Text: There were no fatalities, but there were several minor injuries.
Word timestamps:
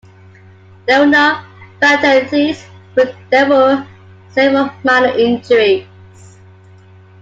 There 0.87 0.99
were 0.99 1.05
no 1.05 1.43
fatalities, 1.79 2.63
but 2.95 3.13
there 3.29 3.47
were 3.47 3.85
several 4.31 4.71
minor 4.83 5.15
injuries. 5.15 5.85